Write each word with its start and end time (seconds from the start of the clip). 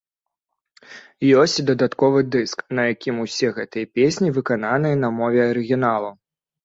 Ёсць 1.41 1.57
і 1.63 1.65
дадатковы 1.69 2.19
дыск, 2.35 2.57
на 2.79 2.87
якім 2.93 3.15
усе 3.27 3.47
гэтыя 3.59 3.91
песні 3.99 4.35
выкананыя 4.39 5.01
на 5.07 5.17
мове 5.19 5.41
арыгіналу. 5.51 6.11